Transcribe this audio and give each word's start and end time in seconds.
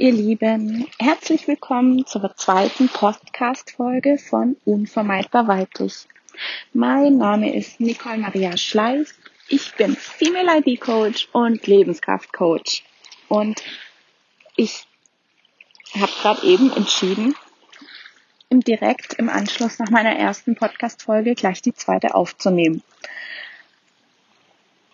Ihr 0.00 0.12
Lieben, 0.12 0.86
herzlich 0.98 1.46
willkommen 1.46 2.06
zur 2.06 2.34
zweiten 2.34 2.88
Podcast-Folge 2.88 4.16
von 4.16 4.56
Unvermeidbar 4.64 5.46
Weiblich. 5.46 6.08
Mein 6.72 7.18
Name 7.18 7.54
ist 7.54 7.80
Nicole 7.80 8.16
Maria 8.16 8.56
Schleif, 8.56 9.14
ich 9.48 9.74
bin 9.74 9.94
Female 9.94 10.62
ID 10.64 10.80
Coach 10.80 11.28
und 11.32 11.66
Lebenskraft 11.66 12.32
Coach 12.32 12.82
und 13.28 13.62
ich 14.56 14.86
habe 15.92 16.12
gerade 16.22 16.46
eben 16.46 16.72
entschieden, 16.72 17.34
im 18.48 18.60
direkt 18.60 19.12
im 19.18 19.28
Anschluss 19.28 19.78
nach 19.78 19.90
meiner 19.90 20.16
ersten 20.16 20.54
Podcast-Folge 20.54 21.34
gleich 21.34 21.60
die 21.60 21.74
zweite 21.74 22.14
aufzunehmen. 22.14 22.82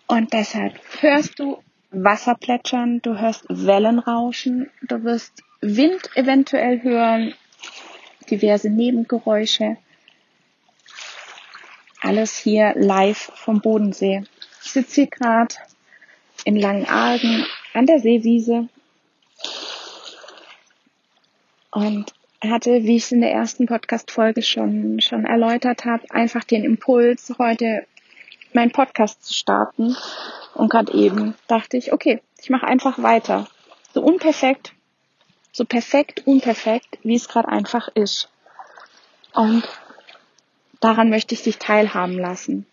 Und 0.07 0.33
deshalb 0.33 0.77
hörst 0.99 1.39
du 1.39 1.63
Wasser 1.91 2.35
plätschern, 2.35 3.01
du 3.01 3.19
hörst 3.19 3.45
Wellen 3.47 3.99
rauschen, 3.99 4.69
du 4.81 5.03
wirst 5.03 5.43
Wind 5.61 6.09
eventuell 6.15 6.83
hören, 6.83 7.33
diverse 8.29 8.69
Nebengeräusche. 8.69 9.77
Alles 12.01 12.37
hier 12.37 12.73
live 12.75 13.31
vom 13.35 13.61
Bodensee. 13.61 14.23
Ich 14.63 14.71
sitze 14.71 15.01
hier 15.01 15.07
gerade 15.07 15.55
in 16.45 16.55
Langenargen 16.55 17.45
an 17.73 17.85
der 17.85 17.99
Seewiese 17.99 18.69
und 21.71 22.13
hatte, 22.41 22.83
wie 22.83 22.97
ich 22.97 23.03
es 23.03 23.11
in 23.11 23.21
der 23.21 23.31
ersten 23.31 23.65
Podcast-Folge 23.65 24.41
schon, 24.41 25.01
schon 25.01 25.25
erläutert 25.25 25.85
habe, 25.85 26.09
einfach 26.11 26.43
den 26.43 26.63
Impuls, 26.63 27.33
heute 27.39 27.85
meinen 28.57 28.71
Podcast 28.71 29.23
zu 29.23 29.33
starten 29.35 29.95
und 30.55 30.69
gerade 30.69 30.91
eben 30.93 31.35
dachte 31.47 31.77
ich, 31.77 31.93
okay, 31.93 32.21
ich 32.41 32.49
mache 32.49 32.65
einfach 32.65 33.01
weiter. 33.01 33.47
So 33.93 34.01
unperfekt, 34.01 34.73
so 35.51 35.63
perfekt, 35.63 36.25
unperfekt, 36.25 36.97
wie 37.03 37.15
es 37.15 37.29
gerade 37.29 37.47
einfach 37.47 37.87
ist. 37.89 38.29
Und 39.33 39.63
daran 40.79 41.11
möchte 41.11 41.35
ich 41.35 41.43
dich 41.43 41.59
teilhaben 41.59 42.17
lassen. 42.17 42.65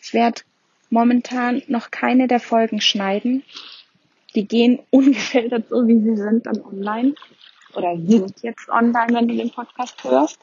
Ich 0.00 0.14
werde 0.14 0.40
momentan 0.88 1.62
noch 1.66 1.90
keine 1.90 2.26
der 2.26 2.40
Folgen 2.40 2.80
schneiden. 2.80 3.44
Die 4.34 4.48
gehen 4.48 4.78
ungefiltert 4.90 5.68
so, 5.68 5.86
wie 5.86 6.00
sie 6.00 6.16
sind, 6.16 6.46
dann 6.46 6.62
online. 6.62 7.14
Oder 7.74 7.98
sind 7.98 8.42
jetzt 8.42 8.70
online, 8.70 9.12
wenn 9.12 9.28
du 9.28 9.36
den 9.36 9.50
Podcast 9.50 10.02
hörst. 10.04 10.38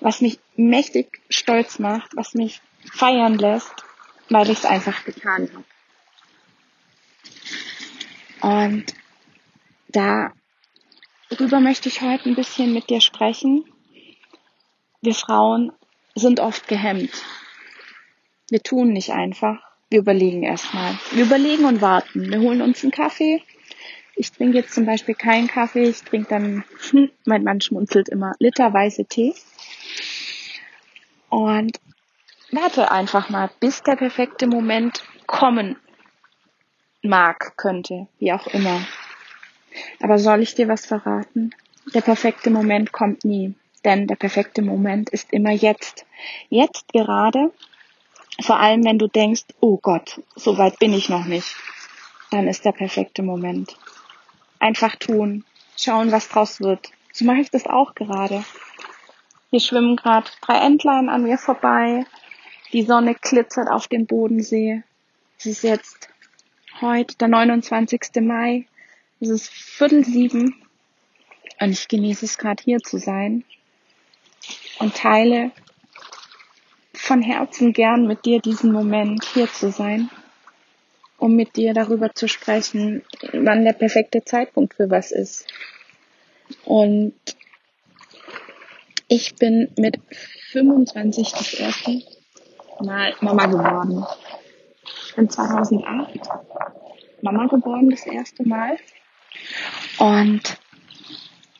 Was 0.00 0.20
mich 0.20 0.38
mächtig 0.56 1.22
stolz 1.30 1.78
macht, 1.78 2.14
was 2.14 2.34
mich 2.34 2.60
feiern 2.92 3.38
lässt, 3.38 3.72
weil 4.28 4.50
ich 4.50 4.58
es 4.58 4.64
einfach 4.64 5.04
getan 5.04 5.48
habe. 5.52 5.64
Und 8.40 8.94
darüber 9.88 11.60
möchte 11.60 11.88
ich 11.88 12.00
heute 12.00 12.28
ein 12.28 12.36
bisschen 12.36 12.72
mit 12.72 12.90
dir 12.90 13.00
sprechen. 13.00 13.64
Wir 15.02 15.14
Frauen 15.14 15.72
sind 16.14 16.40
oft 16.40 16.68
gehemmt. 16.68 17.10
Wir 18.50 18.62
tun 18.62 18.92
nicht 18.92 19.10
einfach. 19.10 19.62
Wir 19.90 20.00
überlegen 20.00 20.42
erstmal. 20.42 20.98
Wir 21.12 21.24
überlegen 21.24 21.64
und 21.64 21.80
warten. 21.80 22.30
Wir 22.30 22.40
holen 22.40 22.62
uns 22.62 22.82
einen 22.82 22.92
Kaffee. 22.92 23.42
Ich 24.14 24.32
trinke 24.32 24.58
jetzt 24.58 24.74
zum 24.74 24.86
Beispiel 24.86 25.14
keinen 25.14 25.48
Kaffee. 25.48 25.88
Ich 25.88 26.02
trinke 26.02 26.28
dann, 26.28 26.64
mein 27.24 27.42
Mann 27.42 27.60
schmunzelt 27.60 28.08
immer, 28.08 28.34
literweise 28.38 29.04
Tee. 29.04 29.34
Und 31.28 31.80
warte 32.52 32.90
einfach 32.90 33.28
mal, 33.28 33.50
bis 33.60 33.82
der 33.82 33.96
perfekte 33.96 34.46
Moment 34.46 35.04
kommen 35.26 35.76
mag, 37.02 37.56
könnte, 37.56 38.08
wie 38.18 38.32
auch 38.32 38.46
immer. 38.48 38.80
Aber 40.02 40.18
soll 40.18 40.42
ich 40.42 40.54
dir 40.54 40.68
was 40.68 40.86
verraten? 40.86 41.50
Der 41.94 42.00
perfekte 42.00 42.50
Moment 42.50 42.92
kommt 42.92 43.24
nie, 43.24 43.54
denn 43.84 44.06
der 44.06 44.16
perfekte 44.16 44.62
Moment 44.62 45.10
ist 45.10 45.32
immer 45.32 45.50
jetzt. 45.50 46.04
Jetzt 46.48 46.88
gerade, 46.88 47.52
vor 48.42 48.58
allem 48.58 48.84
wenn 48.84 48.98
du 48.98 49.08
denkst, 49.08 49.44
oh 49.60 49.78
Gott, 49.80 50.20
so 50.36 50.58
weit 50.58 50.78
bin 50.78 50.92
ich 50.92 51.08
noch 51.08 51.24
nicht, 51.24 51.56
dann 52.30 52.48
ist 52.48 52.64
der 52.64 52.72
perfekte 52.72 53.22
Moment. 53.22 53.76
Einfach 54.58 54.96
tun, 54.96 55.44
schauen, 55.76 56.12
was 56.12 56.28
draus 56.28 56.60
wird. 56.60 56.90
So 57.12 57.24
mache 57.24 57.40
ich 57.40 57.50
das 57.50 57.66
auch 57.66 57.94
gerade. 57.94 58.44
Hier 59.50 59.60
schwimmen 59.60 59.96
gerade 59.96 60.28
drei 60.42 60.58
Entlein 60.58 61.08
an 61.08 61.22
mir 61.22 61.38
vorbei. 61.38 62.04
Die 62.72 62.82
Sonne 62.84 63.14
glitzert 63.14 63.68
auf 63.68 63.88
dem 63.88 64.06
Bodensee. 64.06 64.84
Es 65.38 65.46
ist 65.46 65.62
jetzt 65.64 66.08
heute 66.80 67.16
der 67.16 67.28
29. 67.28 68.00
Mai. 68.20 68.66
Es 69.18 69.28
ist 69.28 69.48
Viertel 69.48 70.04
sieben 70.04 70.54
und 71.58 71.70
ich 71.70 71.88
genieße 71.88 72.24
es 72.24 72.38
gerade 72.38 72.62
hier 72.62 72.78
zu 72.78 72.98
sein 72.98 73.44
und 74.78 74.94
teile 74.94 75.50
von 76.94 77.22
Herzen 77.22 77.72
gern 77.72 78.06
mit 78.06 78.24
dir 78.24 78.40
diesen 78.40 78.70
Moment 78.70 79.24
hier 79.34 79.50
zu 79.50 79.72
sein, 79.72 80.08
um 81.18 81.34
mit 81.34 81.56
dir 81.56 81.74
darüber 81.74 82.14
zu 82.14 82.28
sprechen, 82.28 83.02
wann 83.32 83.64
der 83.64 83.72
perfekte 83.72 84.24
Zeitpunkt 84.24 84.74
für 84.74 84.90
was 84.90 85.10
ist. 85.10 85.46
Und 86.64 87.14
ich 89.08 89.34
bin 89.34 89.72
mit 89.76 89.98
25 90.52 91.32
das 91.32 91.54
erste 91.54 92.02
Mal 92.82 93.14
Mama 93.20 93.46
geworden. 93.46 94.04
Ich 95.06 95.14
bin 95.14 95.28
2008 95.28 96.18
Mama 97.22 97.46
geworden 97.46 97.90
das 97.90 98.06
erste 98.06 98.48
Mal 98.48 98.78
und 99.98 100.58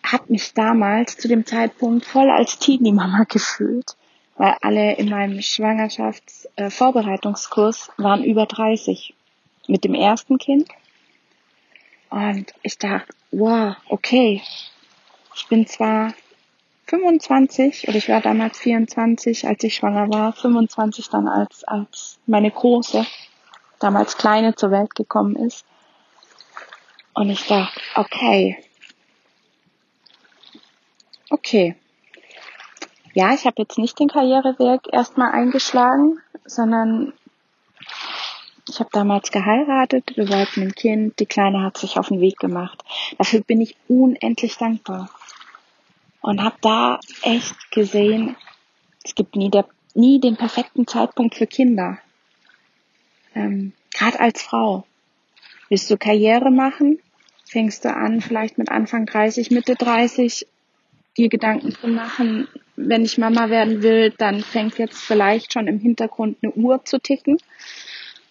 habe 0.03 0.25
mich 0.29 0.55
damals 0.55 1.17
zu 1.17 1.29
dem 1.29 1.47
Zeitpunkt 1.47 2.05
voll 2.05 2.29
als 2.31 2.59
Teenie-Mama 2.59 3.27
gefühlt, 3.29 3.97
weil 4.37 4.57
alle 4.63 4.97
in 4.97 5.09
meinem 5.11 5.41
Schwangerschaftsvorbereitungskurs 5.41 7.89
äh, 7.89 7.93
waren 8.03 8.25
über 8.25 8.47
30 8.47 9.15
mit 9.69 9.85
dem 9.85 9.95
ersten 9.95 10.39
Kind. 10.39 10.69
Und 12.09 12.53
ich 12.63 12.79
dachte, 12.79 13.15
wow, 13.31 13.77
okay, 13.89 14.43
ich 15.35 15.47
bin 15.49 15.67
zwar 15.67 16.15
25 16.91 17.87
oder 17.87 17.97
ich 17.97 18.09
war 18.09 18.21
damals 18.21 18.59
24, 18.59 19.47
als 19.47 19.63
ich 19.63 19.77
schwanger 19.77 20.11
war, 20.11 20.33
25 20.33 21.09
dann 21.09 21.29
als, 21.29 21.63
als 21.63 22.19
meine 22.27 22.51
große 22.51 23.07
damals 23.79 24.17
Kleine 24.17 24.57
zur 24.57 24.73
Welt 24.73 24.97
gekommen 24.97 25.37
ist. 25.37 25.65
Und 27.15 27.31
ich 27.31 27.47
dachte, 27.47 27.81
okay, 27.95 28.59
okay. 31.31 31.77
Ja, 33.15 33.35
ich 33.35 33.45
habe 33.45 33.63
jetzt 33.63 33.79
nicht 33.79 33.99
den 34.01 34.09
Karriereweg 34.09 34.93
erstmal 34.93 35.31
eingeschlagen, 35.31 36.19
sondern 36.45 37.13
ich 38.69 38.81
habe 38.81 38.91
damals 38.93 39.31
geheiratet, 39.31 40.17
wir 40.17 40.29
wollten 40.29 40.63
ein 40.63 40.75
Kind, 40.75 41.21
die 41.21 41.27
Kleine 41.27 41.63
hat 41.63 41.79
sich 41.79 41.99
auf 41.99 42.09
den 42.09 42.21
Weg 42.21 42.39
gemacht. 42.39 42.83
Dafür 43.19 43.43
bin 43.43 43.61
ich 43.61 43.77
unendlich 43.89 44.57
dankbar. 44.57 45.09
Und 46.23 46.43
habe 46.43 46.57
da 46.61 47.01
echt 47.23 47.71
gesehen, 47.71 48.37
es 49.05 49.15
gibt 49.15 49.37
nie, 49.37 49.51
der, 49.51 49.67
nie 49.95 50.21
den 50.21 50.37
perfekten 50.37 50.87
Zeitpunkt 50.87 51.35
für 51.35 51.47
Kinder 51.47 51.99
ähm, 53.35 53.73
gerade 53.93 54.21
als 54.21 54.43
Frau. 54.43 54.85
Willst 55.69 55.91
du 55.91 55.97
Karriere 55.97 56.51
machen? 56.51 56.99
Fängst 57.47 57.85
du 57.85 57.95
an, 57.95 58.21
vielleicht 58.21 58.59
mit 58.59 58.71
Anfang 58.71 59.07
30, 59.07 59.51
Mitte 59.51 59.75
30, 59.75 60.47
dir 61.17 61.29
Gedanken 61.29 61.75
zu 61.75 61.89
machen, 61.89 62.49
wenn 62.77 63.05
ich 63.05 63.19
Mama 63.19 63.51
werden 63.51 63.83
will, 63.83 64.11
dann 64.17 64.43
fängt 64.43 64.79
jetzt 64.79 64.99
vielleicht 64.99 65.53
schon 65.53 65.67
im 65.67 65.79
Hintergrund 65.79 66.39
eine 66.43 66.53
Uhr 66.53 66.85
zu 66.85 66.99
ticken. 67.01 67.39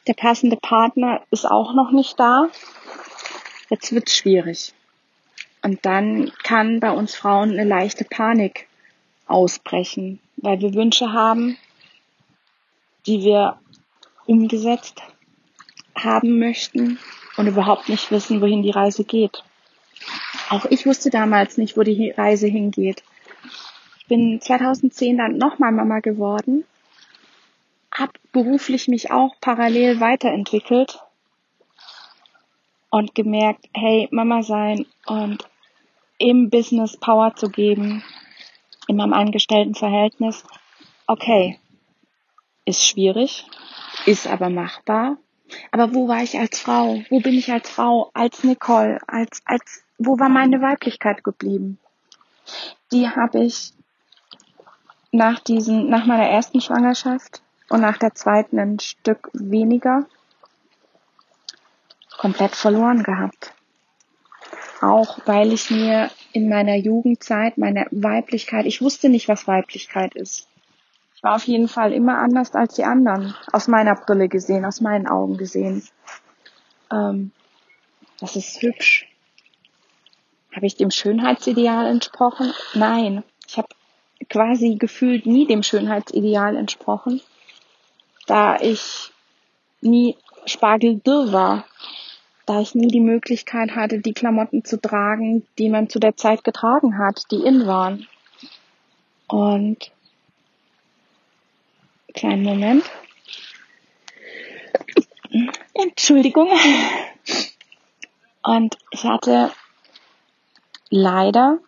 Der 0.07 0.13
passende 0.13 0.55
Partner 0.55 1.21
ist 1.29 1.45
auch 1.45 1.73
noch 1.75 1.91
nicht 1.91 2.19
da. 2.19 2.47
Jetzt 3.69 3.91
wird's 3.91 4.15
schwierig. 4.15 4.73
Und 5.61 5.85
dann 5.85 6.31
kann 6.43 6.79
bei 6.79 6.91
uns 6.91 7.15
Frauen 7.15 7.51
eine 7.51 7.65
leichte 7.65 8.05
Panik 8.05 8.67
ausbrechen, 9.27 10.19
weil 10.37 10.59
wir 10.61 10.73
Wünsche 10.73 11.11
haben, 11.11 11.57
die 13.05 13.21
wir 13.21 13.59
umgesetzt 14.25 15.01
haben 15.95 16.39
möchten 16.39 16.99
und 17.37 17.47
überhaupt 17.47 17.89
nicht 17.89 18.11
wissen, 18.11 18.41
wohin 18.41 18.63
die 18.63 18.71
Reise 18.71 19.03
geht. 19.03 19.43
Auch 20.49 20.65
ich 20.65 20.85
wusste 20.85 21.09
damals 21.09 21.57
nicht, 21.57 21.77
wo 21.77 21.83
die 21.83 22.11
Reise 22.11 22.47
hingeht. 22.47 23.03
Ich 23.99 24.07
bin 24.07 24.39
2010 24.41 25.17
dann 25.17 25.37
nochmal 25.37 25.71
Mama 25.71 25.99
geworden, 25.99 26.63
habe 27.91 28.13
beruflich 28.31 28.87
mich 28.87 29.11
auch 29.11 29.35
parallel 29.41 29.99
weiterentwickelt 29.99 30.99
und 32.89 33.15
gemerkt, 33.15 33.65
hey, 33.73 34.07
Mama 34.11 34.43
sein 34.43 34.85
und 35.05 35.47
im 36.17 36.49
Business 36.49 36.97
Power 36.97 37.35
zu 37.35 37.49
geben, 37.49 38.03
in 38.87 38.95
meinem 38.95 39.13
Angestelltenverhältnis, 39.13 40.43
okay, 41.07 41.59
ist 42.65 42.83
schwierig, 42.83 43.45
ist 44.05 44.27
aber 44.27 44.49
machbar. 44.49 45.17
Aber 45.71 45.93
wo 45.93 46.07
war 46.07 46.21
ich 46.21 46.37
als 46.37 46.59
Frau? 46.59 47.01
Wo 47.09 47.19
bin 47.19 47.33
ich 47.33 47.51
als 47.51 47.69
Frau, 47.69 48.11
als 48.13 48.43
Nicole, 48.43 48.99
als, 49.07 49.41
als, 49.45 49.83
wo 49.97 50.19
war 50.19 50.29
meine 50.29 50.61
Weiblichkeit 50.61 51.23
geblieben? 51.23 51.79
Die 52.91 53.07
habe 53.07 53.43
ich 53.43 53.73
nach 55.11 55.39
diesen, 55.39 55.89
nach 55.89 56.05
meiner 56.05 56.27
ersten 56.27 56.61
Schwangerschaft 56.61 57.41
und 57.69 57.81
nach 57.81 57.97
der 57.97 58.13
zweiten 58.13 58.59
ein 58.59 58.79
Stück 58.79 59.29
weniger 59.33 60.05
komplett 62.19 62.53
verloren 62.53 63.01
gehabt. 63.01 63.53
Auch 64.81 65.19
weil 65.25 65.53
ich 65.53 65.71
mir 65.71 66.11
in 66.33 66.49
meiner 66.49 66.75
Jugendzeit 66.75 67.57
meine 67.57 67.87
Weiblichkeit, 67.91 68.65
ich 68.65 68.81
wusste 68.81 69.09
nicht, 69.09 69.29
was 69.29 69.47
Weiblichkeit 69.47 70.15
ist. 70.15 70.47
Ich 71.15 71.23
war 71.23 71.35
auf 71.35 71.47
jeden 71.47 71.69
Fall 71.69 71.93
immer 71.93 72.19
anders 72.19 72.53
als 72.55 72.75
die 72.75 72.83
anderen, 72.83 73.35
aus 73.51 73.67
meiner 73.67 73.95
Brille 73.95 74.27
gesehen, 74.27 74.65
aus 74.65 74.81
meinen 74.81 75.07
Augen 75.07 75.37
gesehen. 75.37 75.83
Ähm, 76.91 77.31
das 78.19 78.35
ist 78.35 78.61
hübsch. 78.61 79.07
Habe 80.53 80.65
ich 80.65 80.75
dem 80.75 80.91
Schönheitsideal 80.91 81.87
entsprochen? 81.87 82.53
Nein, 82.73 83.23
ich 83.47 83.57
habe 83.57 83.69
quasi 84.29 84.75
gefühlt 84.75 85.25
nie 85.25 85.47
dem 85.47 85.63
Schönheitsideal 85.63 86.57
entsprochen, 86.57 87.21
da 88.27 88.59
ich 88.59 89.11
nie 89.81 90.17
spargeldürr 90.45 91.31
war, 91.31 91.65
da 92.49 92.59
ich 92.61 92.75
nie 92.75 92.87
die 92.87 92.99
Möglichkeit 92.99 93.75
hatte, 93.75 93.99
die 93.99 94.13
Klamotten 94.13 94.65
zu 94.65 94.81
tragen, 94.81 95.45
die 95.57 95.69
man 95.69 95.87
zu 95.87 95.99
der 95.99 96.17
Zeit 96.17 96.43
getragen 96.43 96.97
hat, 96.97 97.23
die 97.31 97.43
in 97.43 97.67
waren. 97.67 98.07
Und 99.27 99.91
Kleinen 102.13 102.43
Moment. 102.43 102.83
Entschuldigung. 105.73 106.49
Und 108.43 108.77
ich 108.91 109.03
hatte 109.03 109.51
leider 110.89 111.59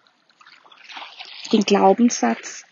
den 1.51 1.62
Glaubenssatz 1.62 2.66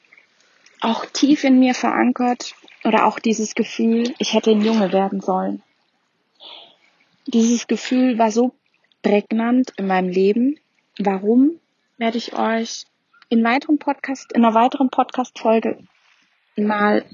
auch 0.82 1.06
tief 1.06 1.44
in 1.44 1.60
mir 1.60 1.74
verankert 1.74 2.56
oder 2.84 3.06
auch 3.06 3.20
dieses 3.20 3.56
Gefühl, 3.56 4.14
ich 4.18 4.34
hätte 4.34 4.52
ein 4.52 4.62
Junge 4.62 4.92
werden 4.92 5.22
sollen. 5.22 5.62
Dieses 7.32 7.68
Gefühl 7.68 8.18
war 8.18 8.32
so 8.32 8.56
prägnant 9.04 9.72
in 9.78 9.86
meinem 9.86 10.10
Leben. 10.10 10.60
Warum 10.98 11.60
werde 11.98 12.18
ich 12.18 12.34
euch 12.34 12.86
in 13.30 13.44
weiteren 13.44 13.78
Podcast, 13.78 14.32
in 14.32 14.44
einer 14.44 14.56
weiteren 14.56 14.90
Podcast-Folge 14.90 15.78
mal 16.56 17.06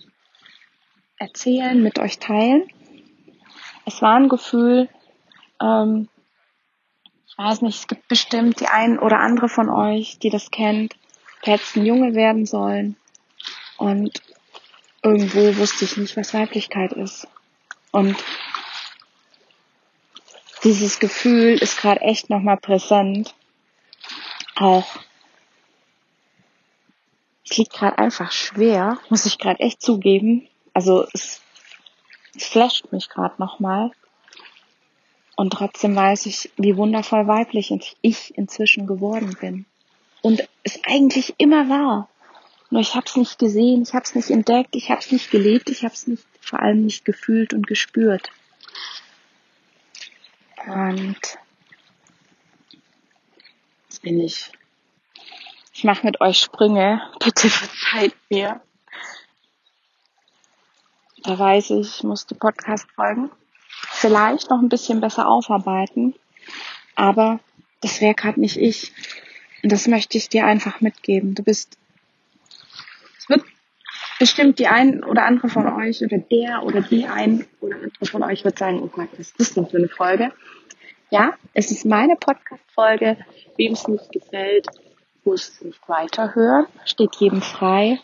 erzählen, 1.17 1.83
mit 1.83 1.99
euch 1.99 2.17
teilen. 2.19 2.63
Es 3.85 4.01
war 4.01 4.15
ein 4.15 4.29
Gefühl, 4.29 4.87
ähm, 5.61 6.07
ich 7.27 7.37
weiß 7.37 7.61
nicht, 7.63 7.79
es 7.79 7.87
gibt 7.87 8.07
bestimmt 8.07 8.61
die 8.61 8.67
ein 8.67 8.97
oder 8.97 9.19
andere 9.19 9.49
von 9.49 9.69
euch, 9.69 10.17
die 10.19 10.29
das 10.29 10.49
kennt, 10.49 10.95
der 11.45 11.55
hätte 11.55 11.81
ein 11.81 11.85
Junge 11.85 12.15
werden 12.15 12.45
sollen. 12.45 12.95
Und 13.77 14.21
irgendwo 15.03 15.57
wusste 15.57 15.83
ich 15.83 15.97
nicht, 15.97 16.15
was 16.15 16.33
Weiblichkeit 16.33 16.93
ist. 16.93 17.27
Und 17.91 18.15
dieses 20.65 20.99
Gefühl 20.99 21.53
ist 21.53 21.77
gerade 21.77 22.01
echt 22.01 22.29
nochmal 22.29 22.57
präsent. 22.57 23.33
Auch 24.55 24.87
es 27.47 27.57
liegt 27.57 27.73
gerade 27.73 27.99
einfach 27.99 28.31
schwer, 28.31 28.97
muss 29.09 29.27
ich 29.27 29.37
gerade 29.37 29.59
echt 29.59 29.81
zugeben, 29.81 30.47
also 30.73 31.05
es, 31.13 31.41
es 32.35 32.47
flasht 32.47 32.91
mich 32.91 33.07
gerade 33.07 33.35
nochmal. 33.37 33.91
Und 35.35 35.53
trotzdem 35.53 35.95
weiß 35.95 36.25
ich, 36.25 36.49
wie 36.57 36.75
wundervoll 36.75 37.27
weiblich 37.27 37.71
ich 38.01 38.35
inzwischen 38.37 38.87
geworden 38.87 39.37
bin. 39.39 39.65
Und 40.21 40.47
es 40.63 40.79
eigentlich 40.85 41.35
immer 41.37 41.69
war. 41.69 42.09
Nur 42.71 42.81
ich 42.81 42.95
habe 42.95 43.05
es 43.05 43.15
nicht 43.15 43.37
gesehen, 43.37 43.83
ich 43.83 43.93
habe 43.93 44.05
es 44.05 44.15
nicht 44.15 44.31
entdeckt, 44.31 44.75
ich 44.75 44.89
habe 44.89 45.01
es 45.01 45.11
nicht 45.11 45.29
gelebt, 45.29 45.69
ich 45.69 45.83
habe 45.83 45.93
es 45.93 46.07
nicht, 46.07 46.23
vor 46.41 46.61
allem 46.61 46.83
nicht 46.83 47.05
gefühlt 47.05 47.53
und 47.53 47.67
gespürt. 47.67 48.31
Und 50.67 51.19
jetzt 53.83 54.01
bin 54.01 54.19
ich. 54.19 54.51
Ich 55.73 55.83
mache 55.83 56.05
mit 56.05 56.21
euch 56.21 56.39
Sprünge. 56.39 57.01
Bitte 57.19 57.49
verzeiht 57.49 58.15
mir. 58.29 58.61
Da 61.23 61.37
weiß 61.37 61.71
ich, 61.71 61.97
ich 61.97 62.03
muss 62.03 62.27
die 62.27 62.35
Podcast-Folgen 62.35 63.31
vielleicht 63.91 64.49
noch 64.49 64.59
ein 64.59 64.69
bisschen 64.69 65.01
besser 65.01 65.27
aufarbeiten. 65.27 66.15
Aber 66.95 67.39
das 67.81 68.01
wäre 68.01 68.13
gerade 68.13 68.39
nicht 68.39 68.57
ich. 68.57 68.91
Und 69.63 69.71
das 69.71 69.87
möchte 69.87 70.17
ich 70.17 70.29
dir 70.29 70.45
einfach 70.45 70.81
mitgeben. 70.81 71.33
Du 71.33 71.43
bist, 71.43 71.77
bestimmt 74.19 74.59
die 74.59 74.67
ein 74.67 75.03
oder 75.03 75.25
andere 75.25 75.49
von 75.49 75.67
euch 75.73 76.03
oder 76.03 76.17
der 76.17 76.63
oder 76.63 76.81
die 76.81 77.05
ein 77.05 77.45
oder 77.59 77.75
andere 77.75 78.05
von 78.05 78.23
euch 78.23 78.43
wird 78.43 78.57
sagen, 78.57 78.81
oh 78.81 78.87
Gott, 78.87 79.09
was 79.13 79.31
ist 79.31 79.39
das 79.39 79.53
denn 79.53 79.67
für 79.67 79.77
eine 79.77 79.89
Folge? 79.89 80.31
Ja, 81.09 81.33
es 81.53 81.71
ist 81.71 81.85
meine 81.85 82.15
Podcast-Folge. 82.15 83.17
Wem 83.57 83.73
es 83.73 83.87
nicht 83.87 84.11
gefällt, 84.11 84.67
muss 85.23 85.49
es 85.49 85.61
nicht 85.61 85.87
weiterhören. 85.87 86.65
Steht 86.85 87.15
jedem 87.17 87.41
frei. 87.41 87.99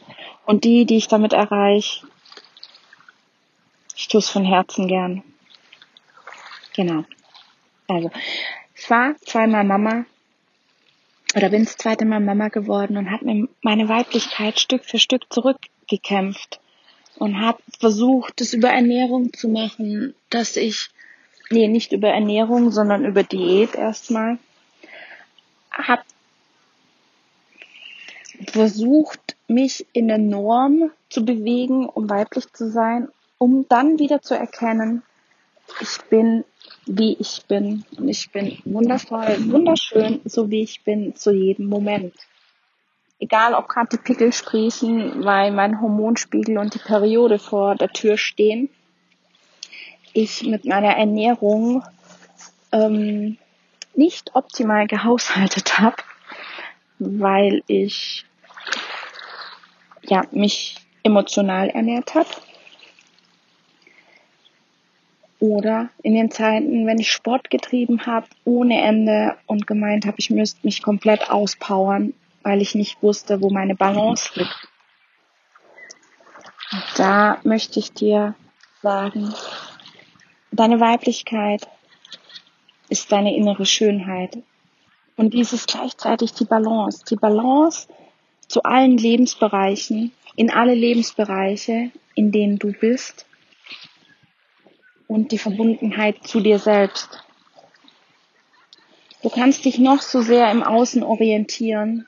Und 0.45 0.63
die, 0.63 0.85
die 0.85 0.97
ich 0.97 1.07
damit 1.07 1.33
erreiche, 1.33 2.05
ich 3.95 4.07
tue 4.07 4.19
es 4.19 4.29
von 4.29 4.45
Herzen 4.45 4.87
gern. 4.87 5.23
Genau. 6.75 7.03
Also, 7.87 8.11
ich 8.75 8.89
war 8.89 9.15
zweimal 9.21 9.63
Mama 9.63 10.05
oder 11.35 11.49
bin 11.49 11.65
das 11.65 11.77
zweite 11.77 12.05
Mal 12.05 12.19
Mama 12.19 12.49
geworden 12.49 12.97
und 12.97 13.11
habe 13.11 13.25
mir 13.25 13.47
meine 13.61 13.89
Weiblichkeit 13.89 14.59
Stück 14.59 14.85
für 14.85 14.99
Stück 14.99 15.31
zurückgekämpft 15.31 16.59
und 17.17 17.39
habe 17.39 17.59
versucht, 17.79 18.41
das 18.41 18.53
über 18.53 18.69
Ernährung 18.69 19.33
zu 19.33 19.47
machen, 19.47 20.13
dass 20.29 20.55
ich, 20.57 20.89
nee, 21.49 21.67
nicht 21.67 21.91
über 21.91 22.09
Ernährung, 22.09 22.71
sondern 22.71 23.05
über 23.05 23.23
Diät 23.23 23.75
erstmal, 23.75 24.39
habe 25.71 26.03
versucht, 28.47 29.35
mich 29.47 29.85
in 29.93 30.07
der 30.07 30.17
Norm 30.17 30.91
zu 31.09 31.23
bewegen, 31.23 31.87
um 31.87 32.09
weiblich 32.09 32.51
zu 32.53 32.69
sein 32.69 33.07
um 33.41 33.65
dann 33.67 33.97
wieder 33.97 34.21
zu 34.21 34.35
erkennen, 34.35 35.01
ich 35.79 35.97
bin, 36.09 36.43
wie 36.85 37.15
ich 37.19 37.45
bin. 37.47 37.85
Und 37.97 38.09
ich 38.09 38.31
bin 38.31 38.57
wundervoll, 38.65 39.37
wunderschön, 39.51 40.21
so 40.25 40.49
wie 40.49 40.61
ich 40.61 40.83
bin, 40.83 41.15
zu 41.15 41.31
jedem 41.31 41.67
Moment. 41.67 42.13
Egal, 43.19 43.53
ob 43.53 43.69
gerade 43.69 43.89
die 43.91 44.03
Pickel 44.03 44.33
sprießen, 44.33 45.23
weil 45.23 45.51
mein 45.51 45.79
Hormonspiegel 45.79 46.57
und 46.57 46.73
die 46.73 46.79
Periode 46.79 47.37
vor 47.37 47.75
der 47.75 47.89
Tür 47.89 48.17
stehen. 48.17 48.69
Ich 50.13 50.43
mit 50.43 50.65
meiner 50.65 50.97
Ernährung 50.97 51.83
ähm, 52.71 53.37
nicht 53.95 54.35
optimal 54.35 54.87
gehaushaltet 54.87 55.79
habe, 55.79 55.97
weil 56.99 57.63
ich 57.67 58.25
ja 60.03 60.23
mich 60.31 60.75
emotional 61.03 61.69
ernährt 61.69 62.15
habe 62.15 62.29
oder 65.41 65.89
in 66.03 66.13
den 66.13 66.29
Zeiten, 66.29 66.85
wenn 66.85 66.99
ich 66.99 67.11
Sport 67.11 67.49
getrieben 67.49 68.05
habe, 68.05 68.27
ohne 68.45 68.79
Ende 68.79 69.35
und 69.47 69.65
gemeint 69.65 70.05
habe, 70.05 70.17
ich 70.19 70.29
müsste 70.29 70.59
mich 70.63 70.83
komplett 70.83 71.31
auspowern, 71.31 72.13
weil 72.43 72.61
ich 72.61 72.75
nicht 72.75 73.01
wusste, 73.01 73.41
wo 73.41 73.49
meine 73.49 73.75
Balance 73.75 74.29
liegt. 74.35 74.67
Und 76.71 76.83
da 76.95 77.39
möchte 77.43 77.79
ich 77.79 77.91
dir 77.91 78.35
sagen, 78.83 79.33
deine 80.51 80.79
Weiblichkeit 80.79 81.67
ist 82.89 83.11
deine 83.11 83.35
innere 83.35 83.65
Schönheit. 83.65 84.37
Und 85.17 85.33
dies 85.33 85.53
ist 85.53 85.69
gleichzeitig 85.69 86.33
die 86.33 86.45
Balance. 86.45 87.03
Die 87.09 87.15
Balance 87.15 87.87
zu 88.47 88.61
allen 88.61 88.95
Lebensbereichen, 88.95 90.11
in 90.35 90.51
alle 90.51 90.75
Lebensbereiche, 90.75 91.89
in 92.13 92.31
denen 92.31 92.59
du 92.59 92.73
bist 92.73 93.25
und 95.11 95.33
die 95.33 95.37
Verbundenheit 95.37 96.25
zu 96.25 96.39
dir 96.39 96.57
selbst. 96.57 97.21
Du 99.21 99.29
kannst 99.29 99.65
dich 99.65 99.77
noch 99.77 100.01
so 100.01 100.21
sehr 100.21 100.49
im 100.49 100.63
Außen 100.63 101.03
orientieren, 101.03 102.07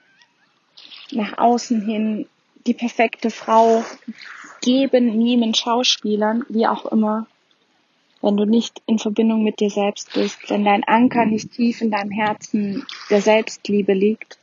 nach 1.12 1.38
außen 1.38 1.82
hin 1.86 2.28
die 2.66 2.74
perfekte 2.74 3.30
Frau 3.30 3.84
geben, 4.62 5.18
nehmen, 5.18 5.54
Schauspielern, 5.54 6.46
wie 6.48 6.66
auch 6.66 6.86
immer. 6.86 7.28
Wenn 8.22 8.38
du 8.38 8.46
nicht 8.46 8.82
in 8.86 9.00
Verbindung 9.00 9.44
mit 9.44 9.60
dir 9.60 9.70
selbst 9.70 10.14
bist, 10.14 10.50
wenn 10.50 10.64
dein 10.64 10.86
Anker 10.86 11.26
nicht 11.26 11.52
tief 11.52 11.82
in 11.82 11.92
deinem 11.92 12.12
Herzen 12.12 12.88
der 13.10 13.22
Selbstliebe 13.22 13.92
liegt, 13.92 14.40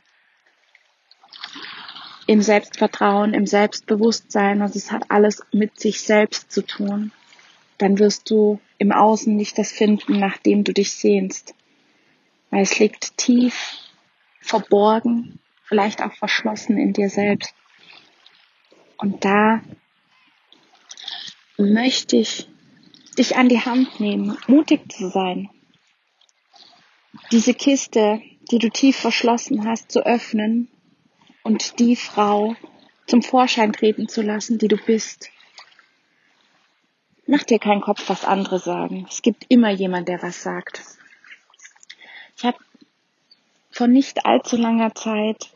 im 2.27 2.43
Selbstvertrauen, 2.43 3.33
im 3.33 3.47
Selbstbewusstsein, 3.47 4.61
und 4.61 4.75
es 4.75 4.91
hat 4.91 5.09
alles 5.09 5.41
mit 5.51 5.79
sich 5.79 6.03
selbst 6.03 6.51
zu 6.51 6.61
tun 6.61 7.11
dann 7.81 7.99
wirst 7.99 8.29
du 8.29 8.59
im 8.77 8.91
Außen 8.91 9.35
nicht 9.35 9.57
das 9.57 9.71
finden, 9.71 10.19
nach 10.19 10.37
dem 10.37 10.63
du 10.63 10.73
dich 10.73 10.91
sehnst. 10.93 11.55
Weil 12.49 12.61
es 12.61 12.77
liegt 12.79 13.17
tief 13.17 13.77
verborgen, 14.39 15.39
vielleicht 15.63 16.03
auch 16.03 16.13
verschlossen 16.13 16.77
in 16.77 16.93
dir 16.93 17.09
selbst. 17.09 17.53
Und 18.97 19.25
da 19.25 19.61
möchte 21.57 22.17
ich 22.17 22.47
dich 23.17 23.35
an 23.35 23.49
die 23.49 23.61
Hand 23.61 23.99
nehmen, 23.99 24.37
mutig 24.47 24.91
zu 24.91 25.09
sein. 25.09 25.49
Diese 27.31 27.53
Kiste, 27.53 28.21
die 28.51 28.59
du 28.59 28.69
tief 28.69 28.97
verschlossen 28.97 29.65
hast, 29.65 29.91
zu 29.91 30.05
öffnen 30.05 30.67
und 31.43 31.79
die 31.79 31.95
Frau 31.95 32.55
zum 33.07 33.21
Vorschein 33.21 33.73
treten 33.73 34.07
zu 34.07 34.21
lassen, 34.21 34.57
die 34.57 34.67
du 34.67 34.77
bist. 34.77 35.29
Mach 37.31 37.43
dir 37.43 37.59
keinen 37.59 37.79
Kopf, 37.79 38.09
was 38.09 38.25
andere 38.25 38.59
sagen. 38.59 39.07
Es 39.09 39.21
gibt 39.21 39.45
immer 39.47 39.69
jemand, 39.69 40.09
der 40.09 40.21
was 40.21 40.43
sagt. 40.43 40.81
Ich 42.35 42.43
habe 42.43 42.57
vor 43.69 43.87
nicht 43.87 44.25
allzu 44.25 44.57
langer 44.57 44.93
Zeit 44.95 45.47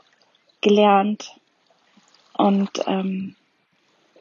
gelernt 0.62 1.36
und 2.32 2.70
ähm, 2.88 3.36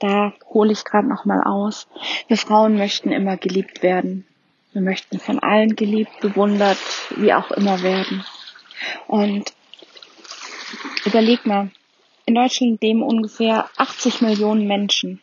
da 0.00 0.32
hole 0.52 0.72
ich 0.72 0.84
gerade 0.84 1.06
noch 1.06 1.26
mal 1.26 1.44
aus. 1.44 1.86
Wir 2.26 2.38
Frauen 2.38 2.76
möchten 2.76 3.12
immer 3.12 3.36
geliebt 3.36 3.84
werden. 3.84 4.26
Wir 4.72 4.82
möchten 4.82 5.20
von 5.20 5.38
allen 5.38 5.76
geliebt, 5.76 6.18
bewundert, 6.20 6.80
wie 7.14 7.34
auch 7.34 7.52
immer 7.52 7.82
werden. 7.82 8.24
Und 9.06 9.54
überleg 11.04 11.46
mal, 11.46 11.70
in 12.26 12.34
Deutschland 12.34 12.82
leben 12.82 13.04
ungefähr 13.04 13.70
80 13.76 14.22
Millionen 14.22 14.66
Menschen. 14.66 15.20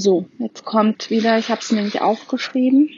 So, 0.00 0.26
jetzt 0.38 0.64
kommt 0.64 1.10
wieder, 1.10 1.38
ich 1.38 1.48
habe 1.48 1.60
es 1.60 1.72
nämlich 1.72 2.00
aufgeschrieben. 2.00 2.88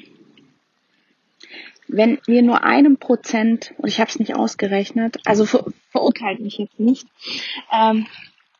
Wenn 1.88 2.19
wir 2.26 2.42
nur 2.42 2.62
einem 2.62 2.99
Prozent, 2.99 3.73
und 3.78 3.88
ich 3.88 4.00
habe 4.00 4.11
es 4.11 4.19
nicht 4.19 4.37
ausgerechnet, 4.37 5.16
also 5.25 5.47
ver 5.47 5.64
verurteilt 5.92 6.40
mich 6.40 6.59
jetzt 6.59 6.78
nicht, 6.78 7.07
ähm, 7.73 8.07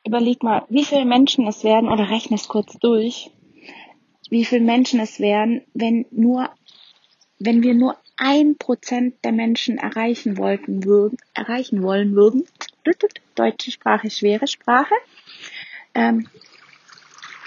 überleg 0.07 0.43
mal, 0.43 0.65
wie 0.71 0.87
viele 0.87 1.05
Menschen 1.05 1.47
es 1.47 1.65
werden, 1.65 1.91
oder 1.91 2.09
rechne 2.09 2.37
es 2.37 2.49
kurz 2.49 2.73
durch, 2.79 3.31
wie 4.31 4.47
viele 4.47 4.65
Menschen 4.65 5.01
es 5.01 5.21
wären, 5.21 5.61
wenn 5.75 6.07
nur, 6.11 6.49
wenn 7.39 7.63
wir 7.63 7.75
nur 7.75 7.99
ein 8.17 8.57
Prozent 8.57 9.23
der 9.23 9.33
Menschen 9.33 9.77
erreichen 9.77 10.39
wollten 10.39 10.85
würden, 10.85 11.19
erreichen 11.35 11.83
wollen 11.83 12.17
würden, 12.17 12.47
deutsche 13.35 13.71
Sprache, 13.71 14.11
schwere 14.11 14.47
Sprache, 14.47 14.95
ähm, 15.95 16.27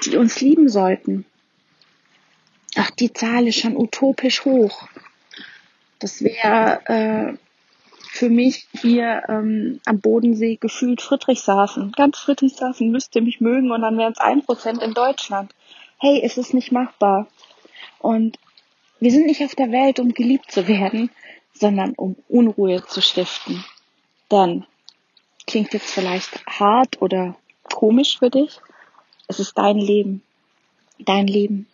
die 0.04 0.18
uns 0.18 0.42
lieben 0.42 0.70
sollten. 0.70 1.26
Ach, 2.76 2.90
die 2.92 3.14
Zahl 3.14 3.48
ist 3.48 3.60
schon 3.60 3.78
utopisch 3.78 4.46
hoch. 4.46 4.88
Das 6.00 6.24
wäre 6.24 6.82
äh, 6.86 7.38
für 8.10 8.30
mich 8.30 8.68
hier 8.80 9.24
ähm, 9.28 9.80
am 9.86 10.00
Bodensee 10.00 10.58
gefühlt 10.58 11.02
Friedrichshafen. 11.02 11.92
Ganz 11.92 12.20
Friedrichshafen 12.20 12.92
müsste 12.92 13.22
mich 13.22 13.42
mögen 13.42 13.72
und 13.72 13.82
dann 13.82 13.98
wären 13.98 14.14
es 14.14 14.20
ein 14.20 14.44
Prozent 14.44 14.82
in 14.82 14.94
Deutschland. 14.94 15.54
Hey, 16.00 16.22
es 16.24 16.38
ist 16.38 16.54
nicht 16.54 16.72
machbar. 16.72 17.28
Und 18.00 18.38
wir 19.00 19.12
sind 19.12 19.26
nicht 19.26 19.44
auf 19.44 19.56
der 19.56 19.72
Welt, 19.72 20.00
um 20.00 20.14
geliebt 20.14 20.52
zu 20.52 20.68
werden, 20.68 21.10
sondern 21.54 21.94
um 21.94 22.16
Unruhe 22.28 22.84
zu 22.86 23.02
stiften. 23.02 23.64
Dann 24.30 24.66
klingt 25.48 25.74
jetzt 25.74 25.92
vielleicht 25.92 26.46
hart 26.48 27.02
oder 27.02 27.36
komisch 27.64 28.20
für 28.20 28.30
dich. 28.30 28.60
Es 29.28 29.40
ist 29.40 29.58
dein 29.58 29.78
Leben. 29.78 30.24
Dein 31.00 31.28
Leben 31.28 31.68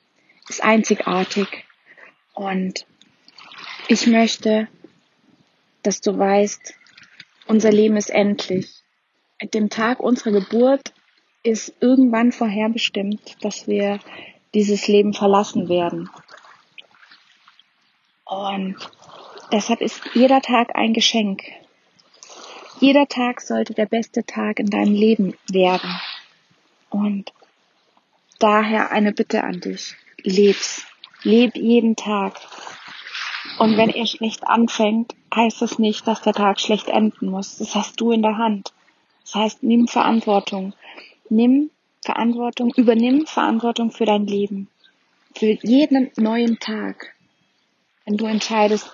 ist 0.47 0.63
einzigartig. 0.63 1.65
Und 2.33 2.85
ich 3.87 4.07
möchte, 4.07 4.67
dass 5.83 6.01
du 6.01 6.17
weißt, 6.17 6.73
unser 7.47 7.71
Leben 7.71 7.97
ist 7.97 8.09
endlich. 8.09 8.83
Mit 9.41 9.53
dem 9.53 9.69
Tag 9.69 9.99
unserer 9.99 10.31
Geburt 10.31 10.93
ist 11.43 11.73
irgendwann 11.79 12.31
vorherbestimmt, 12.31 13.43
dass 13.43 13.67
wir 13.67 13.99
dieses 14.53 14.87
Leben 14.87 15.13
verlassen 15.13 15.69
werden. 15.69 16.09
Und 18.25 18.75
deshalb 19.51 19.81
ist 19.81 20.01
jeder 20.13 20.41
Tag 20.41 20.75
ein 20.75 20.93
Geschenk. 20.93 21.43
Jeder 22.79 23.07
Tag 23.07 23.41
sollte 23.41 23.73
der 23.73 23.87
beste 23.87 24.25
Tag 24.25 24.59
in 24.59 24.69
deinem 24.69 24.93
Leben 24.93 25.35
werden. 25.49 25.99
Und 26.89 27.33
daher 28.39 28.91
eine 28.91 29.11
Bitte 29.11 29.43
an 29.43 29.59
dich. 29.59 29.95
Leb's. 30.23 30.85
Leb 31.23 31.55
jeden 31.55 31.95
Tag. 31.95 32.39
Und 33.57 33.75
wenn 33.77 33.89
er 33.89 34.05
schlecht 34.05 34.47
anfängt, 34.47 35.15
heißt 35.35 35.61
das 35.61 35.79
nicht, 35.79 36.07
dass 36.07 36.21
der 36.21 36.33
Tag 36.33 36.59
schlecht 36.59 36.87
enden 36.87 37.29
muss. 37.29 37.57
Das 37.57 37.75
hast 37.75 37.99
du 37.99 38.11
in 38.11 38.21
der 38.21 38.37
Hand. 38.37 38.73
Das 39.23 39.35
heißt, 39.35 39.63
nimm 39.63 39.87
Verantwortung. 39.87 40.73
Nimm 41.29 41.69
Verantwortung, 42.01 42.73
übernimm 42.75 43.25
Verantwortung 43.27 43.91
für 43.91 44.05
dein 44.05 44.25
Leben. 44.25 44.69
Für 45.35 45.57
jeden 45.61 46.09
neuen 46.15 46.59
Tag 46.59 47.13
wenn 48.09 48.17
du 48.17 48.25
entscheidest, 48.25 48.89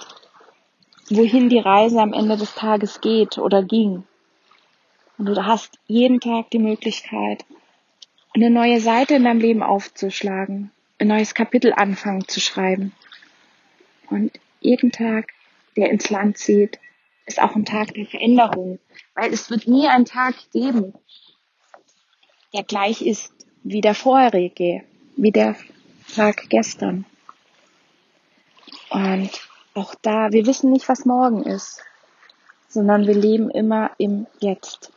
wohin 1.09 1.47
die 1.47 1.59
Reise 1.59 2.01
am 2.01 2.11
Ende 2.11 2.35
des 2.35 2.53
Tages 2.53 2.99
geht 2.99 3.37
oder 3.37 3.63
ging. 3.63 4.03
Und 5.17 5.27
du 5.27 5.45
hast 5.45 5.79
jeden 5.87 6.19
Tag 6.19 6.51
die 6.51 6.59
Möglichkeit, 6.59 7.45
eine 8.35 8.49
neue 8.49 8.81
Seite 8.81 9.15
in 9.15 9.23
deinem 9.23 9.39
Leben 9.39 9.63
aufzuschlagen, 9.63 10.71
ein 10.99 11.07
neues 11.07 11.33
Kapitel 11.33 11.73
anfangen 11.73 12.27
zu 12.27 12.41
schreiben. 12.41 12.93
Und 14.09 14.31
jeden 14.59 14.91
Tag, 14.91 15.31
der 15.77 15.89
ins 15.89 16.09
Land 16.09 16.37
zieht, 16.37 16.77
ist 17.25 17.41
auch 17.41 17.55
ein 17.55 17.65
Tag 17.65 17.93
der 17.93 18.05
Veränderung, 18.05 18.79
weil 19.15 19.33
es 19.33 19.49
wird 19.49 19.67
nie 19.67 19.87
einen 19.87 20.05
Tag 20.05 20.35
geben, 20.51 20.93
der 22.53 22.63
gleich 22.63 23.01
ist 23.01 23.31
wie 23.63 23.81
der 23.81 23.95
vorherige, 23.95 24.83
wie 25.15 25.31
der 25.31 25.55
Tag 26.13 26.49
gestern. 26.49 27.05
Und 28.89 29.31
auch 29.73 29.95
da, 30.01 30.31
wir 30.31 30.45
wissen 30.45 30.71
nicht, 30.71 30.89
was 30.89 31.05
morgen 31.05 31.43
ist, 31.43 31.81
sondern 32.67 33.07
wir 33.07 33.15
leben 33.15 33.49
immer 33.49 33.91
im 33.97 34.27
Jetzt. 34.39 34.91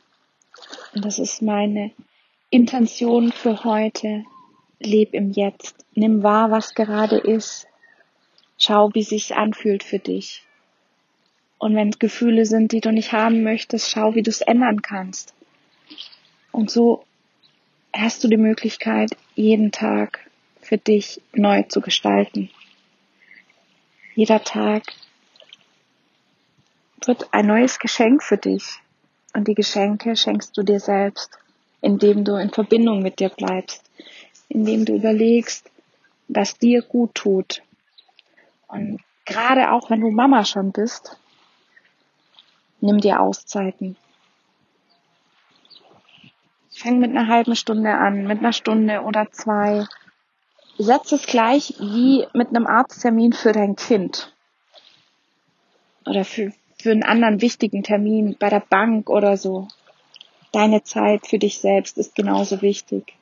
Und 0.93 1.05
das 1.05 1.19
ist 1.21 1.41
meine 1.41 1.93
Intention 2.51 3.31
für 3.31 3.65
heute. 3.65 4.25
Leb 4.81 5.13
im 5.13 5.31
Jetzt. 5.33 5.85
Nimm 5.95 6.23
wahr, 6.23 6.51
was 6.51 6.75
gerade 6.75 7.19
ist. 7.19 7.67
Schau, 8.57 8.91
wie 8.95 9.03
sich's 9.03 9.33
anfühlt 9.33 9.85
für 9.85 9.99
dich. 9.99 10.45
Und 11.59 11.75
wenn 11.75 11.91
es 11.91 11.99
Gefühle 11.99 12.47
sind, 12.47 12.73
die 12.73 12.81
du 12.81 12.91
nicht 12.91 13.13
haben 13.13 13.43
möchtest, 13.43 13.91
schau, 13.91 14.15
wie 14.15 14.23
du 14.23 14.31
es 14.31 14.41
ändern 14.41 14.81
kannst. 14.81 15.35
Und 16.51 16.71
so 16.71 17.05
hast 17.93 18.25
du 18.25 18.29
die 18.29 18.39
Möglichkeit, 18.39 19.11
jeden 19.35 19.71
Tag 19.71 20.21
für 20.63 20.79
dich 20.79 21.21
neu 21.35 21.65
zu 21.65 21.83
gestalten. 21.83 22.49
Jeder 24.15 24.43
Tag 24.43 24.85
wird 27.05 27.35
ein 27.35 27.47
neues 27.47 27.79
Geschenk 27.79 28.23
für 28.23 28.39
dich. 28.39 28.81
Und 29.35 29.49
die 29.49 29.55
Geschenke 29.55 30.17
schenkst 30.17 30.57
du 30.57 30.63
dir 30.63 30.81
selbst, 30.81 31.39
indem 31.81 32.25
du 32.25 32.35
in 32.37 32.51
Verbindung 32.51 33.03
mit 33.03 33.19
dir 33.21 33.29
bleibst, 33.29 33.85
indem 34.49 34.85
du 34.85 34.95
überlegst, 34.95 35.71
was 36.29 36.59
dir 36.59 36.83
gut 36.83 37.15
tut. 37.15 37.63
Und 38.67 39.01
gerade 39.25 39.73
auch 39.73 39.91
wenn 39.91 40.01
du 40.01 40.11
Mama 40.11 40.45
schon 40.45 40.73
bist, 40.73 41.17
nimm 42.81 43.01
dir 43.01 43.21
Auszeiten. 43.21 43.97
Fang 46.71 46.99
mit 47.01 47.11
einer 47.11 47.27
halben 47.27 47.57
Stunde 47.57 47.93
an, 47.93 48.27
mit 48.27 48.39
einer 48.39 48.53
Stunde 48.53 49.03
oder 49.03 49.31
zwei 49.33 49.87
setz 50.79 51.11
es 51.13 51.27
gleich 51.27 51.75
wie 51.81 52.27
mit 52.35 52.49
einem 52.49 52.67
Arzttermin 52.67 53.33
für 53.33 53.53
dein 53.53 53.75
Kind. 53.75 54.33
Oder 56.07 56.25
für, 56.25 56.53
für 56.81 56.93
einen 56.93 57.03
anderen 57.03 57.41
wichtigen 57.41 57.83
Termin 57.83 58.37
bei 58.39 58.49
der 58.49 58.61
Bank 58.61 59.11
oder 59.11 59.37
so. 59.37 59.69
Deine 60.53 60.83
Zeit 60.83 61.27
für 61.27 61.39
dich 61.39 61.59
selbst 61.59 61.99
ist 61.99 62.15
genauso 62.15 62.63
wichtig. 62.63 63.15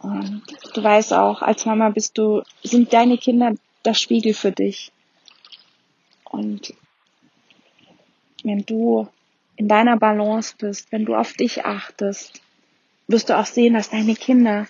Und 0.00 0.42
du 0.74 0.82
weißt 0.82 1.12
auch, 1.12 1.42
als 1.42 1.64
Mama 1.64 1.90
bist 1.90 2.18
du, 2.18 2.42
sind 2.64 2.92
deine 2.92 3.18
Kinder 3.18 3.54
das 3.84 4.00
Spiegel 4.00 4.34
für 4.34 4.50
dich. 4.50 4.92
Und 6.24 6.74
wenn 8.42 8.64
du 8.64 9.08
in 9.56 9.68
deiner 9.68 9.96
Balance 9.96 10.54
bist, 10.58 10.90
wenn 10.90 11.04
du 11.04 11.14
auf 11.14 11.34
dich 11.34 11.64
achtest, 11.64 12.42
wirst 13.06 13.28
du 13.28 13.38
auch 13.38 13.46
sehen, 13.46 13.74
dass 13.74 13.90
deine 13.90 14.16
Kinder 14.16 14.66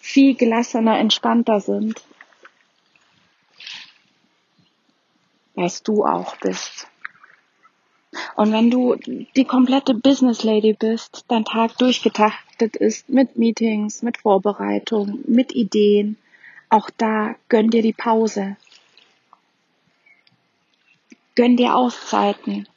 viel 0.00 0.34
gelassener, 0.34 0.98
entspannter 0.98 1.60
sind, 1.60 2.02
als 5.54 5.82
du 5.84 6.04
auch 6.04 6.36
bist. 6.38 6.89
Und 8.36 8.52
wenn 8.52 8.70
du 8.70 8.96
die 9.36 9.44
komplette 9.44 9.94
Business 9.94 10.44
Lady 10.44 10.72
bist, 10.72 11.24
dein 11.28 11.44
Tag 11.44 11.76
durchgetaktet 11.78 12.50
getaktet 12.60 12.76
ist 12.76 13.08
mit 13.08 13.36
Meetings, 13.36 14.02
mit 14.02 14.18
Vorbereitung, 14.18 15.20
mit 15.26 15.54
Ideen, 15.54 16.16
auch 16.68 16.90
da 16.90 17.34
gönn 17.48 17.70
dir 17.70 17.82
die 17.82 17.92
Pause. 17.92 18.56
Gönn 21.34 21.56
dir 21.56 21.74
Auszeiten. 21.74 22.68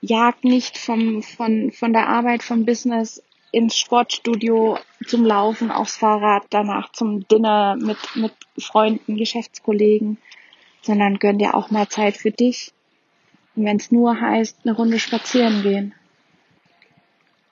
Jag 0.00 0.44
nicht 0.44 0.78
vom, 0.78 1.22
von, 1.22 1.72
von 1.72 1.92
der 1.92 2.08
Arbeit, 2.08 2.42
vom 2.42 2.64
Business 2.64 3.22
ins 3.50 3.76
Sportstudio 3.76 4.78
zum 5.06 5.24
Laufen, 5.24 5.70
aufs 5.70 5.96
Fahrrad, 5.96 6.44
danach 6.50 6.92
zum 6.92 7.26
Dinner 7.26 7.76
mit, 7.76 7.98
mit 8.14 8.32
Freunden, 8.58 9.16
Geschäftskollegen, 9.16 10.18
sondern 10.82 11.18
gönn 11.18 11.38
dir 11.38 11.54
auch 11.54 11.70
mal 11.70 11.88
Zeit 11.88 12.16
für 12.16 12.30
dich. 12.30 12.72
Wenn 13.56 13.78
es 13.78 13.90
nur 13.90 14.20
heißt, 14.20 14.58
eine 14.64 14.76
Runde 14.76 14.98
spazieren 14.98 15.62
gehen. 15.62 15.94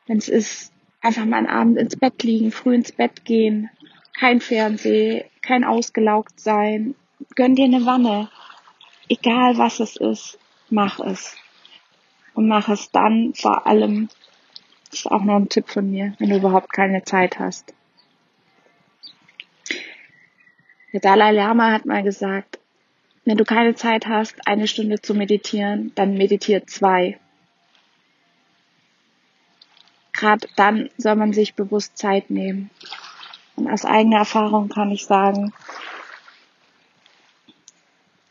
Wenn 0.07 0.19
es 0.19 0.29
ist, 0.29 0.73
einfach 1.01 1.25
mal 1.25 1.39
einen 1.39 1.47
Abend 1.47 1.79
ins 1.79 1.97
Bett 1.97 2.23
liegen, 2.23 2.53
früh 2.53 2.75
ins 2.75 2.93
Bett 2.93 3.25
gehen, 3.25 3.71
kein 4.13 4.41
Fernseh, 4.41 5.25
kein 5.41 5.65
ausgelaugt 5.65 6.39
sein, 6.39 6.95
gönn 7.35 7.55
dir 7.55 7.65
eine 7.65 7.87
Wanne. 7.87 8.29
Egal 9.09 9.57
was 9.57 9.81
es 9.81 9.97
ist, 9.97 10.39
mach 10.69 11.01
es. 11.01 11.37
Und 12.35 12.49
mach 12.49 12.69
es 12.69 12.91
dann 12.91 13.33
vor 13.35 13.67
allem, 13.67 14.09
das 14.91 15.01
ist 15.01 15.07
auch 15.07 15.23
noch 15.25 15.37
ein 15.37 15.49
Tipp 15.49 15.69
von 15.69 15.91
mir, 15.91 16.15
wenn 16.19 16.29
du 16.29 16.37
überhaupt 16.37 16.73
keine 16.73 17.03
Zeit 17.05 17.39
hast. 17.39 17.73
Der 20.93 21.01
Dalai 21.01 21.33
Lama 21.33 21.73
hat 21.73 21.87
mal 21.87 22.03
gesagt, 22.03 22.54
wenn 23.25 23.37
du 23.37 23.45
keine 23.45 23.75
Zeit 23.75 24.07
hast, 24.07 24.47
eine 24.47 24.69
Stunde 24.69 25.01
zu 25.01 25.15
meditieren, 25.15 25.93
dann 25.95 26.15
meditiere 26.15 26.67
zwei. 26.67 27.19
Gerade 30.13 30.47
dann 30.57 30.91
soll 30.97 31.17
man 31.17 31.33
sich 31.33 31.55
bewusst 31.55 31.97
Zeit 31.97 32.31
nehmen. 32.31 32.71
Und 33.57 33.71
aus 33.71 33.85
eigener 33.85 34.19
Erfahrung 34.19 34.69
kann 34.69 34.91
ich 34.91 35.07
sagen, 35.07 35.53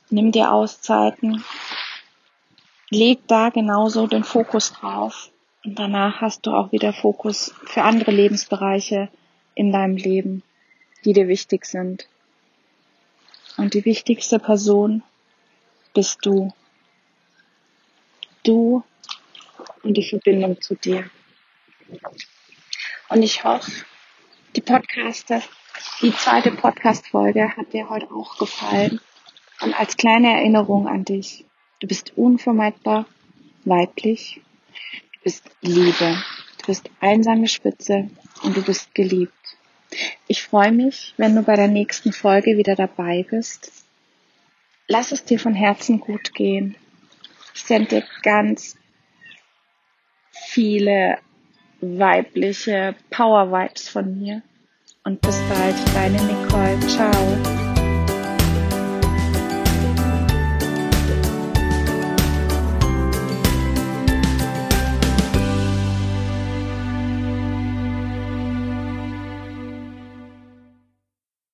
nimm 0.10 0.32
dir 0.32 0.52
Auszeiten, 0.52 1.44
leg 2.90 3.20
da 3.28 3.50
genauso 3.50 4.08
den 4.08 4.24
Fokus 4.24 4.74
drauf 4.74 5.32
und 5.64 5.80
danach 5.80 6.22
hast 6.22 6.46
du 6.46 6.52
auch 6.52 6.72
wieder 6.72 6.94
Fokus 6.94 7.54
für 7.66 7.84
andere 7.84 8.12
Lebensbereiche 8.12 9.10
in 9.56 9.72
deinem 9.72 9.96
Leben, 9.96 10.44
die 11.06 11.14
dir 11.14 11.28
wichtig 11.28 11.66
sind. 11.66 12.08
Und 13.58 13.74
die 13.74 13.86
wichtigste 13.86 14.40
Person 14.40 15.04
bist 15.94 16.20
du. 16.26 16.54
Du 18.44 18.84
und 19.84 19.96
die 19.96 20.08
Verbindung 20.08 20.60
zu 20.62 20.76
dir. 20.76 21.10
Und 23.10 23.22
ich 23.22 23.44
hoffe, 23.44 23.72
die 24.56 24.62
Podcaster, 24.62 25.42
die 26.02 26.14
zweite 26.16 26.52
Podcast-Folge 26.52 27.56
hat 27.56 27.74
dir 27.74 27.90
heute 27.90 28.12
auch 28.12 28.38
gefallen. 28.38 29.00
Und 29.62 29.74
als 29.80 29.98
kleine 29.98 30.34
Erinnerung 30.34 30.88
an 30.88 31.06
dich. 31.06 31.46
Du 31.80 31.88
bist 31.88 32.18
unvermeidbar 32.18 33.06
weiblich. 33.66 34.42
Du 35.14 35.20
bist 35.24 35.44
Liebe. 35.62 36.24
Du 36.60 36.68
bist 36.68 36.90
einsame 37.00 37.48
Spitze 37.48 38.10
und 38.42 38.58
du 38.58 38.62
bist 38.62 38.94
geliebt. 38.96 39.58
Ich 40.28 40.44
freue 40.44 40.72
mich, 40.72 41.14
wenn 41.18 41.36
du 41.36 41.44
bei 41.44 41.56
der 41.56 41.68
nächsten 41.68 42.14
Folge 42.14 42.58
wieder 42.58 42.76
dabei 42.76 43.26
bist. 43.30 43.72
Lass 44.88 45.12
es 45.12 45.24
dir 45.24 45.40
von 45.40 45.54
Herzen 45.54 46.00
gut 46.00 46.34
gehen. 46.34 46.76
Ich 47.56 47.64
sende 47.64 47.88
dir 47.88 48.04
ganz 48.22 48.76
viele 50.32 51.18
weibliche 51.82 52.96
Power 53.10 53.52
Vibes 53.52 53.90
von 53.90 54.20
mir. 54.20 54.42
Und 55.04 55.22
bis 55.22 55.38
bald, 55.50 55.76
deine 55.94 56.22
Nicole. 56.24 56.80
Ciao. 56.88 57.63